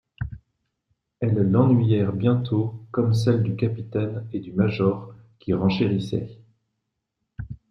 [1.19, 6.39] Elles l'ennuyèrent bientôt comme celles du capitaine et du major qui renchérissaient.